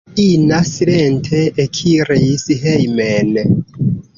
Ina 0.27 0.61
silente 0.69 1.41
ekiris 1.65 2.49
hejmen. 2.65 3.33